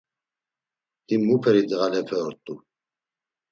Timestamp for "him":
1.07-1.21